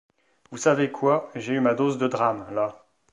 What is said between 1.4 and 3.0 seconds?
eu ma dose de drames, là.